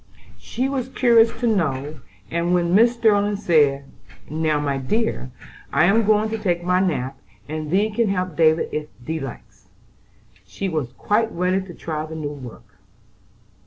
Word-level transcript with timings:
She 0.39 0.67
was 0.67 0.89
curious 0.89 1.31
to 1.41 1.45
know, 1.45 1.99
and 2.31 2.55
when 2.55 2.75
Mrs. 2.75 2.93
Sterling 2.93 3.35
said: 3.35 3.85
"Now, 4.27 4.59
my 4.59 4.79
dear, 4.79 5.29
I 5.71 5.85
am 5.85 6.07
going 6.07 6.29
to 6.31 6.39
take 6.39 6.63
my 6.63 6.79
nap, 6.79 7.19
and 7.47 7.69
thee 7.69 7.91
can 7.91 8.09
help 8.09 8.35
David 8.35 8.69
if 8.71 8.87
thee 9.05 9.19
likes," 9.19 9.67
she 10.43 10.67
was 10.67 10.91
quite 10.93 11.31
ready 11.31 11.61
to 11.61 11.75
try 11.75 12.03
the 12.07 12.15
new 12.15 12.31
work. 12.33 12.79